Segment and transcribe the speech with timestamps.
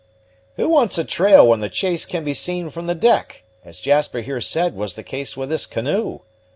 [0.55, 4.21] "Who wants a trail when the chase can be seen from the deck, as Jasper
[4.21, 6.21] here said was the case with this canoe?